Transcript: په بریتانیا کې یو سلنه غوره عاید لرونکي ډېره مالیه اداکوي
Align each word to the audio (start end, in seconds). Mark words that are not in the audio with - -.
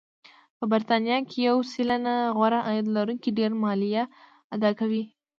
په 0.57 0.63
بریتانیا 0.71 1.17
کې 1.29 1.37
یو 1.49 1.57
سلنه 1.73 2.15
غوره 2.35 2.59
عاید 2.67 2.85
لرونکي 2.95 3.29
ډېره 3.37 3.55
مالیه 3.63 4.03
اداکوي 4.55 5.03